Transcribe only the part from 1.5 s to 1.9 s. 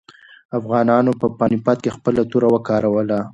پت